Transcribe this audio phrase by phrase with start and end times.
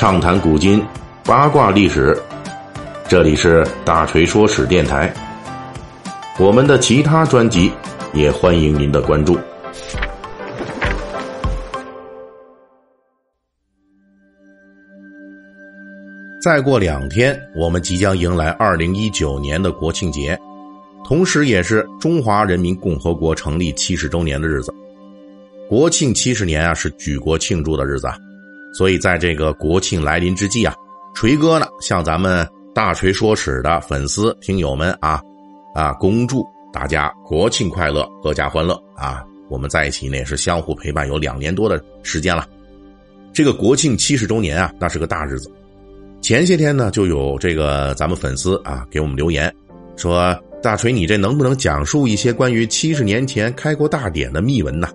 [0.00, 0.82] 畅谈古今，
[1.26, 2.18] 八卦历史。
[3.06, 5.12] 这里是大锤说史电台。
[6.38, 7.70] 我们的其他专辑
[8.14, 9.38] 也欢迎您的关注。
[16.42, 20.34] 再过两天，我们即将迎来二零一九年的国庆节，
[21.04, 24.72] 同时也是中华人民共和国成立七十周年的日子。
[25.68, 28.08] 国庆七十年啊，是举国庆祝的日子，
[28.72, 30.74] 所以在这个国庆来临之际啊，
[31.14, 35.20] 锤哥呢向咱们大锤说史的粉丝听友们啊
[35.74, 39.24] 啊，恭祝大家国庆快乐，阖家欢乐啊！
[39.48, 42.46] 我们在一起呢也是相互陪伴有两年多的时间了。
[43.32, 45.50] 这个国庆七十周年啊，那是个大日子。
[46.20, 49.52] 前些天呢，就有这个咱们粉丝啊给我们留言，
[49.96, 54.88] 说大锤，你这能不能讲述一些关于七十年前开国大典的秘闻呢？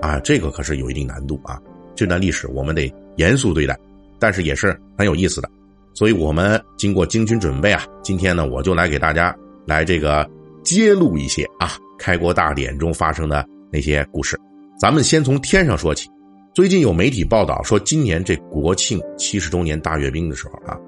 [0.00, 1.60] 啊，这个可是有一定难度啊！
[1.96, 3.78] 这段历史我们得严肃对待，
[4.18, 5.50] 但是也是很有意思的。
[5.92, 9.34] 所以我们经过精心准备啊，今天呢，我就来给大家
[9.66, 10.28] 来这个
[10.62, 14.38] 揭露一些啊开国大典中发生的那些故事。
[14.80, 16.08] 咱们先从天上说起。
[16.54, 20.78] 最近有媒体报道说，今年这国庆七十周年大阅兵的时候啊，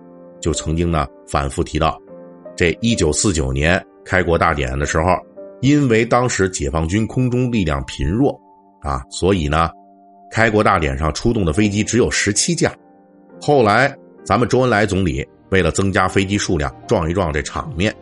[0.41, 2.01] 就曾经呢反复提到，
[2.57, 5.07] 这一九四九年开国大典的时候，
[5.61, 8.41] 因为当时解放军空中力量贫弱。
[8.83, 9.69] 啊，所以呢，
[10.31, 12.73] 开国大典上出动的飞机只有十七架。
[13.41, 17.95] 后来，咱们周恩来总理为了增加飞机数量，壮一壮这场面，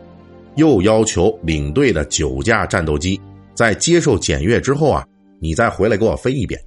[0.55, 3.19] 又要求领队的九架战斗机
[3.55, 5.03] 在接受检阅之后啊，
[5.41, 6.59] 你再回来给我飞一遍，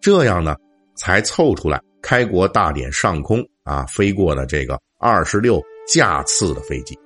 [0.00, 0.56] 这样呢，
[0.96, 6.98] 才凑出来开国大典上空啊飞过的这个二十六架次的飞机。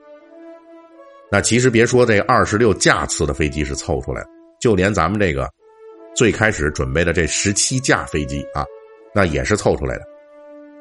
[1.33, 4.29] 那其实别说这二十六架次的飞机是凑出来的，
[4.61, 5.51] 就连咱们这个。
[6.17, 8.65] 最开始准备的这十七架飞机啊，
[9.15, 10.03] 那也是凑出来的。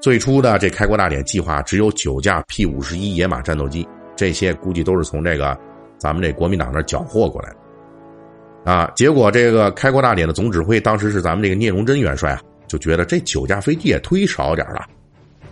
[0.02, 5.58] 最初的这开国大典计划只有九架 P 五十一野马战斗机，这些估计都是从这个
[5.98, 8.90] 咱们这国民党那缴获过来的啊。
[8.96, 14.86] 结果这个开国大典的总指挥当时是咱们这个聂荣臻元帅啊，就觉得这九架飞机也忒少点了，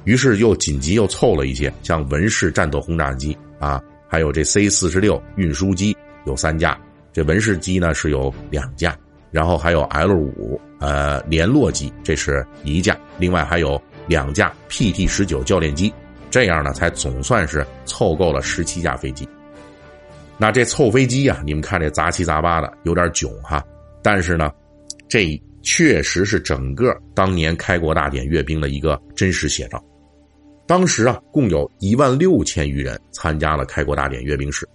[0.06, 5.94] 于是又紧急又凑了一些，像文式战斗轰炸机啊，还有这 C 四十六运输机
[6.26, 6.80] 有三架，
[7.12, 8.96] 这文式机呢是有两架。
[9.34, 15.92] 然后还有 L 五呃联络机，这是一架，另外还有两架 PT 十九教练机，
[16.30, 19.28] 这样呢才总算是凑够了十七架飞机。
[20.38, 23.64] 那这凑飞机啊，你们看这杂七杂八的，有点囧哈。
[24.04, 24.52] 但是呢，
[25.10, 29.84] 这确实是整个当年开国大典阅兵的一个真实写照。
[30.68, 34.68] 当时啊，共有一万六千余人参加了开国大典阅兵式。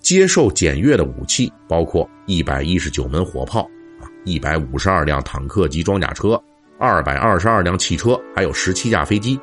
[0.00, 3.62] 接受检阅的武器包括一百一十九门火炮
[4.00, 6.40] 啊，一百五十二辆坦克及装甲车，
[6.78, 9.38] 二百二十二辆汽车，还有十七架飞机。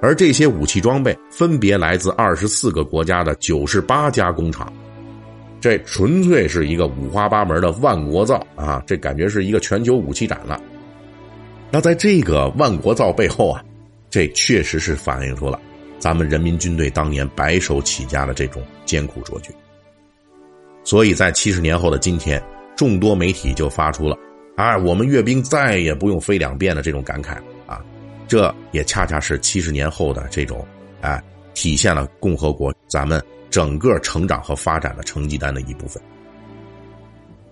[0.00, 4.70] 而这些武器装备分别来自二十四个国家的九十八家工厂，
[5.60, 8.82] 这纯粹是一个五花八门的万国造啊！
[8.84, 10.60] 这感觉是一个全球武器展了。
[11.70, 13.64] 那在这个万国造背后啊，
[14.10, 15.60] 这确实是反映出了
[16.00, 19.54] 咱们人民军队当年白手起家的这种艰苦卓绝。
[20.84, 22.42] 所以在七十年后的今天，
[22.76, 24.16] 众多媒体就发出了
[24.56, 27.80] “啊，我们阅兵再也不用飞两遍”的这种感慨啊，
[28.26, 30.66] 这也恰恰是七十年后的这种，
[31.00, 31.22] 哎，
[31.54, 36.02] 体现了共和国咱们整个成长和发展的成绩单的一部分。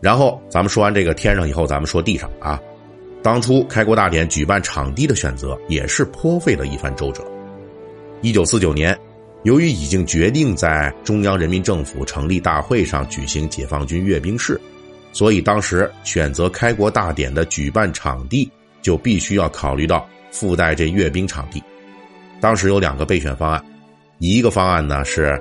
[0.00, 2.60] 然后咱们说完这个天上以后，咱们说地上啊，
[3.22, 7.22] 当初开国大典举办场地的选择也是颇费了一番周折。
[8.22, 8.98] 一九四九年。
[9.42, 14.60] 由于已经决定在中央人民政府成立大会上举行解放军阅兵式，
[15.12, 18.50] 所以当时选择开国大典的举办场地
[18.82, 21.62] 就必须要考虑到附带这阅兵场地。
[22.38, 23.64] 当时有两个备选方案，
[24.18, 25.40] 一个方案呢是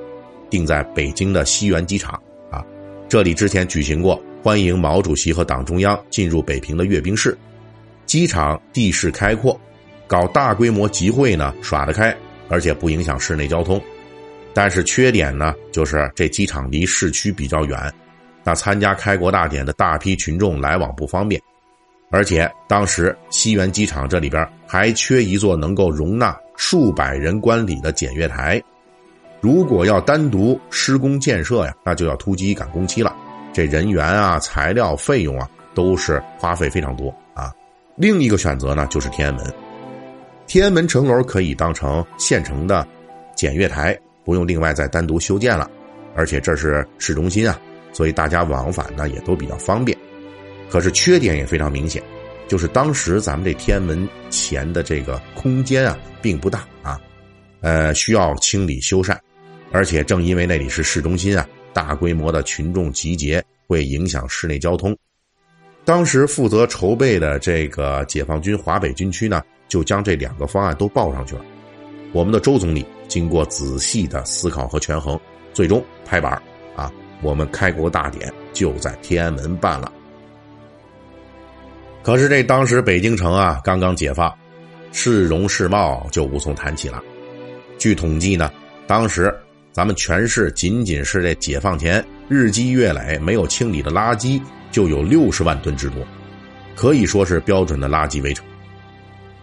[0.49, 2.13] 定在北京的西园机场
[2.49, 2.63] 啊，
[3.09, 7.37] 这里之前举行过欢迎毛主席和党中央进入北平的阅兵式，
[8.05, 9.59] 机场地势开阔，
[10.07, 12.15] 搞大规模集会呢耍得开。
[12.49, 13.81] 而且不影响市内交通，
[14.53, 17.93] 但是缺点呢，就是这机场离市区比较远，
[18.43, 21.41] 那参加开国大典的大批群众来往不方便，
[22.09, 28.61] 而且当时西园机场这里边还缺一座能够容纳数百人观礼的检阅台，
[29.39, 33.15] 如果要单独施工建设呀，那就要突击赶工期了，
[33.53, 37.53] 这人员啊、材料费用啊，都是花费非常多啊。
[37.95, 39.68] 另一个选择呢，就是天安门。
[40.49, 42.85] 天安门城楼可以当成现成的
[43.35, 45.69] 检阅台，不用另外再单独修建了，
[46.15, 47.61] 而且这是市中心啊，
[47.93, 49.95] 所以大家往返呢也都比较方便。
[50.67, 52.01] 可是缺点也非常明显，
[52.47, 56.99] 就是当时咱们这天安门前的这个空间啊，并不大啊，
[57.61, 59.15] 呃，需要清理修缮，
[59.71, 64.97] 而且正因为那里是市中心啊，大规模的群众集结会影响市内交通。
[65.85, 71.45] 当时负责筹备的这个解放军华北军区呢，就将这两个方案都报上去了。
[72.11, 75.17] 我们的周总理经过仔细的思考和权衡，
[75.53, 76.33] 最终拍板
[76.75, 79.89] 啊，我们开国大典就在天安门办了。
[82.01, 84.33] 可是这当时北京城啊刚刚解放，
[84.91, 87.01] 市容市貌就无从谈起了。
[87.77, 88.51] 据统计呢，
[88.87, 89.33] 当时
[89.71, 94.41] 咱们全市仅仅是这解放前日积月累没有清理的垃圾
[94.71, 96.03] 就有六十万吨之多，
[96.75, 98.43] 可以说是标准的垃圾围城。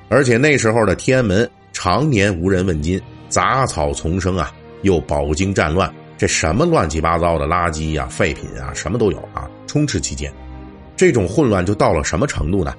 [0.09, 10.33] 而且那时候的天安门常年无人问津，杂草丛生啊，又饱经战乱，这什么乱七八糟的垃圾呀、废品啊，什么都有啊，充斥其间。
[10.97, 12.75] 这种混乱就到了什么程度呢？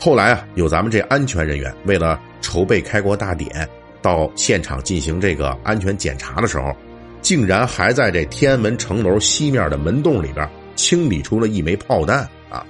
[0.00, 3.68] 后来啊，有咱们这安全人员为了筹备开国大典，
[4.00, 6.74] 到现场进行这个安全检查的时候，
[7.20, 12.64] 竟然还在这天安门城楼西面的门洞里边清理出了一枚炮弹啊！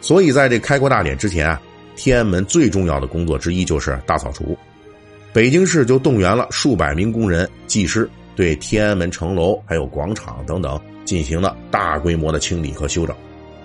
[0.00, 1.60] 所以在这开国大典之前啊，
[1.96, 4.56] 天安门最重要的工作之一就是大扫除。
[5.32, 13.14] 北京市就动员了数百名工人、技师，对天安门城楼还有广场等等进行了大规模的清理和修整。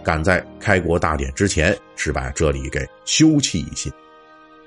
[0.03, 3.91] 赶在开国大典之前，是把这里给修葺一新。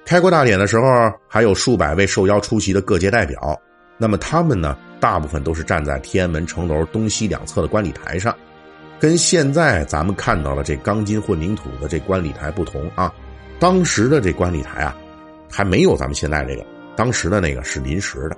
[0.05, 0.85] 开国大典的时候，
[1.27, 3.61] 还有数百位受邀出席的各界代表。
[3.99, 8.35] 那么他们呢，大部分都是站在天安门城楼东西两侧的观礼台上，
[9.01, 13.13] 跟现在咱们看到的这钢筋混凝土的这观礼台不同啊。
[13.59, 14.97] 当时的这观礼台啊，
[15.51, 16.65] 还没有咱们现在这个，
[16.97, 18.37] 当时的那个是临时的。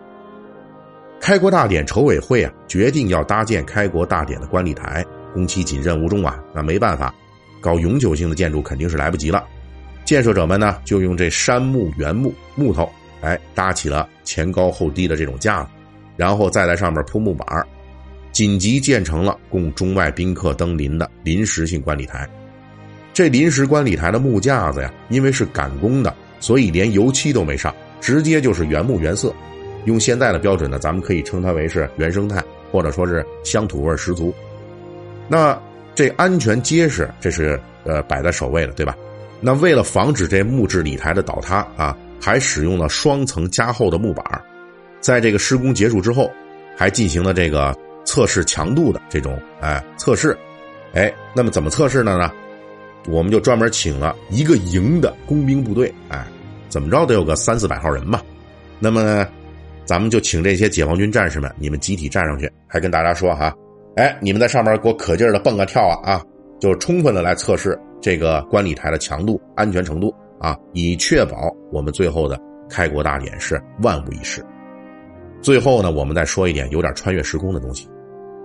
[1.20, 5.04] 开国大典筹委会啊，决定要搭建开国大典的观礼台。
[5.32, 7.14] 工期紧，任务重啊，那没办法，
[7.60, 9.44] 搞永久性的建筑肯定是来不及了。
[10.04, 12.90] 建设者们呢，就用这杉木、原木、木头，
[13.20, 15.68] 哎，搭起了前高后低的这种架子，
[16.16, 17.46] 然后再在上面铺木板
[18.32, 22.26] 紧急建成了供中外宾客登临的临时性观礼台。
[23.16, 29.32] 这临时观礼台的木架子呀，因为是赶工的，所以连油漆都没上，直接就是原木原色。
[29.86, 34.34] 用现在的标准呢，咱们可以称它为是原生态，或者说是乡土味十足。
[35.28, 35.58] 那
[35.94, 38.94] 这安全结实，这是呃摆在首位的，对吧？
[39.40, 44.22] 那为了防止这木质礼台的倒塌啊，还使用了双层加厚的木板
[45.00, 46.30] 在这个施工结束之后，
[46.76, 47.74] 还进行了这个
[48.04, 50.36] 测试强度的这种哎测试。
[50.92, 52.30] 哎，那么怎么测试的呢？
[53.08, 56.26] 我们就专门请了一个营的工兵部队，哎，
[56.68, 58.22] 怎么着得有个三四百号人吧？
[58.78, 59.26] 那么
[59.84, 63.54] 咱们就请这些解放军战士们，你们集体站上去，还跟大家说哈。
[63.96, 66.22] 哎，你们在上面给我可劲儿的蹦啊跳啊啊，
[66.60, 72.38] 就充分的来测试这个观礼台的强度、安全程度啊，以确保我们最后的
[72.68, 74.44] 开国大典是万无一失。
[75.40, 77.88] 最后呢，我们再说一点有点穿越时空的东西。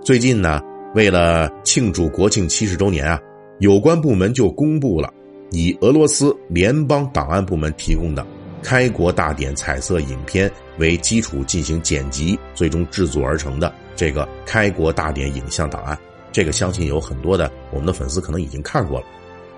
[0.02, 0.60] 最近呢，
[0.94, 3.20] 为了庆祝国庆七十周年啊，
[3.58, 5.12] 有关部门就公布了
[5.50, 8.26] 以俄罗斯联邦档案部门提供的
[8.62, 13.72] 开国大典彩色影片为基础进行剪辑，最终制作而成的。
[13.94, 15.98] 这个开国大典影像档案，
[16.32, 19.06] 这个相信有很多的我们的粉丝可能已经看过了。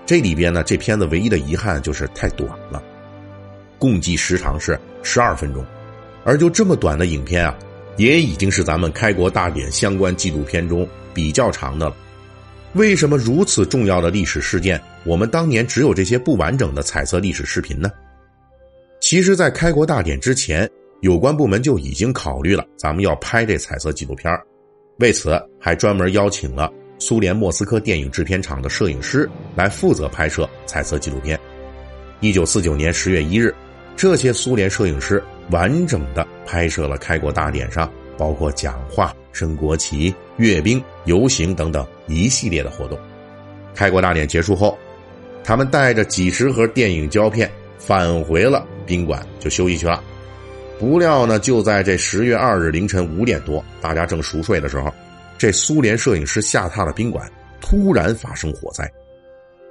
[0.05, 2.83] 这里边呢，这片子唯一的遗憾就是太短了，
[3.79, 5.65] 共计时长是十二分钟，
[6.23, 7.57] 而就这么短的影片啊，
[7.97, 11.95] 也已经是咱们开国大典相关纪录片中比较长的了。
[12.75, 17.89] 为什么如此重要的历史事件，我们当年只有这些不完整的彩色历史视频呢？
[19.01, 20.69] 其实，在开国大典之前。
[21.01, 24.33] 有关部门就已经考虑了，咱们要拍这彩色纪录片
[24.97, 31.39] 为此还专门邀请了苏联莫斯科电影制片厂的摄影师来负责拍摄彩色纪录片。
[32.21, 33.53] 一九四九年十月一日，
[33.95, 42.97] 这些苏联摄影师完整的拍摄了开国大典上包括讲话、升国旗、阅兵、游行等等一系列的活动。
[43.75, 44.77] 开国大典结束后，
[45.43, 50.01] 他们带着几十盒电影胶片返回了宾馆，就休息去了。
[50.79, 54.91] 不料呢，就在这十月二日凌晨五点多，大家正熟睡的时候，
[55.37, 58.89] 这苏联摄影师下榻的宾馆突然发生火灾。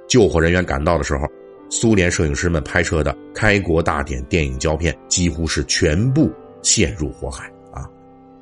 [0.07, 1.27] 救火人员赶到的时候，
[1.69, 6.31] 苏联摄影师们拍摄的开国大典电影胶片几乎是全部
[6.61, 7.51] 陷入火海！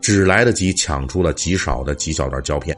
[0.04, 2.78] 只来得及抢出了极少的几小段胶片。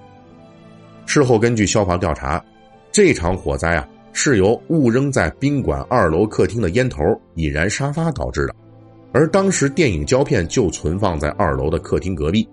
[1.08, 2.44] 事后根据消防调查，
[2.92, 7.02] 这场火灾啊是由误扔在宾馆二楼客厅的烟头
[7.34, 8.56] 引燃沙发导致的。
[9.12, 12.48] 而当时电影胶片就存放在二楼的客厅隔壁，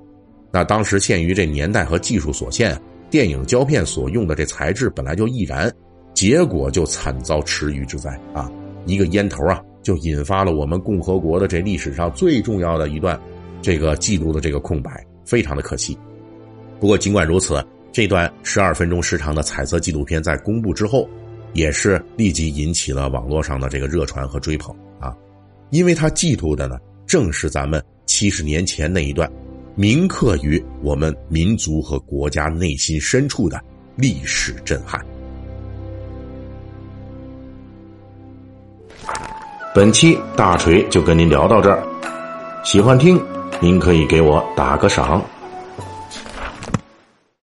[0.50, 5.70] 那当时限于这年代和技术所限，电影胶片所用的这材质本来就易燃，
[6.14, 8.50] 结果就惨遭池鱼之灾啊！
[8.86, 13.20] 一个烟头啊，就引发了我们共和国的这历史上最重要的一段
[13.62, 15.96] 这个记录的这个空白，非常的可惜。
[16.78, 21.08] 不过尽管如此，这段十二分钟时长的彩色纪录片在公布之后，
[21.52, 25.16] 也是立即引起了网络上的这个热传和追捧啊，
[25.70, 26.76] 因为它记录的呢，
[27.06, 29.30] 正是咱们七十年前那一段。
[29.74, 33.58] 铭刻于我们民族和国家内心深处的
[33.96, 35.00] 历史震撼。
[39.74, 41.82] 本期大锤就跟您聊到这儿，
[42.62, 43.18] 喜欢听
[43.62, 45.22] 您可以给我打个赏。